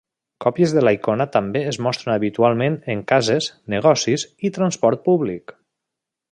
[0.43, 5.59] Còpies de la icona també es mostren habitualment en cases, negocis i transport públic.